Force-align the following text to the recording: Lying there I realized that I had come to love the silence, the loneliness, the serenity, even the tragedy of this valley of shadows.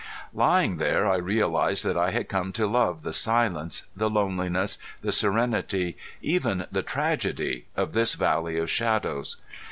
Lying 0.33 0.77
there 0.77 1.07
I 1.07 1.17
realized 1.17 1.85
that 1.85 1.95
I 1.95 2.09
had 2.09 2.27
come 2.27 2.51
to 2.53 2.65
love 2.65 3.03
the 3.03 3.13
silence, 3.13 3.85
the 3.95 4.09
loneliness, 4.09 4.79
the 5.03 5.11
serenity, 5.11 5.95
even 6.23 6.65
the 6.71 6.81
tragedy 6.81 7.67
of 7.77 7.93
this 7.93 8.15
valley 8.15 8.57
of 8.57 8.67
shadows. 8.67 9.37